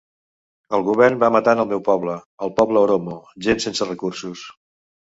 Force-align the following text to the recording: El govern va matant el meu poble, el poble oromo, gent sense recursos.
El 0.77 0.85
govern 0.87 1.19
va 1.25 1.29
matant 1.35 1.61
el 1.65 1.69
meu 1.75 1.85
poble, 1.89 2.17
el 2.49 2.55
poble 2.63 2.83
oromo, 2.89 3.21
gent 3.49 3.65
sense 3.71 3.93
recursos. 3.95 4.47